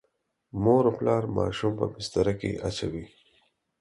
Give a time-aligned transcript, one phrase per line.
[0.63, 3.05] مور او پلار ماشوم په بستره کې اچوي.